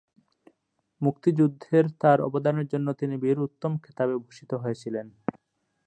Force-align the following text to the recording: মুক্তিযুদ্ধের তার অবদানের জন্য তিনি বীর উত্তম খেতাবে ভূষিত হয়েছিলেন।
মুক্তিযুদ্ধের 1.01 1.85
তার 2.01 2.19
অবদানের 2.21 2.67
জন্য 2.67 2.87
তিনি 2.93 3.15
বীর 3.17 3.37
উত্তম 3.39 3.71
খেতাবে 3.83 4.15
ভূষিত 4.23 4.51
হয়েছিলেন। 4.63 5.07